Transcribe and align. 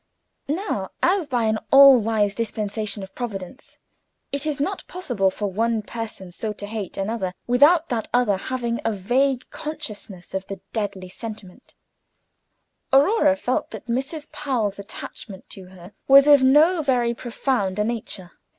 Now 0.47 0.89
as, 1.03 1.27
by 1.27 1.43
an 1.43 1.59
all 1.71 1.99
wise 2.01 2.33
dispensation 2.33 3.03
of 3.03 3.13
Providence, 3.13 3.77
it 4.31 4.47
is 4.47 4.59
not 4.59 4.83
possible 4.87 5.29
for 5.29 5.51
one 5.51 5.83
person 5.83 6.31
so 6.31 6.53
to 6.53 6.65
hate 6.65 6.97
another 6.97 7.33
without 7.45 7.89
that 7.89 8.07
other 8.11 8.35
having 8.37 8.81
a 8.83 8.91
vague 8.93 9.47
consciousness 9.51 10.33
of 10.33 10.47
the 10.47 10.59
deadly 10.73 11.09
sentiment, 11.09 11.75
Aurora 12.91 13.35
felt 13.35 13.69
that 13.69 13.85
Mrs. 13.85 14.31
Powell's 14.31 14.79
attachment 14.79 15.47
to 15.51 15.65
her 15.67 15.93
was 16.07 16.25
of 16.25 16.41
no 16.41 16.81
very 16.81 17.13
profound 17.13 17.77
a 17.77 17.83
nature. 17.83 18.31